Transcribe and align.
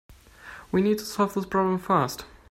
We 0.71 0.81
need 0.81 0.97
to 0.97 1.05
solve 1.05 1.35
this 1.35 1.45
problem 1.45 1.77
fast. 1.77 2.25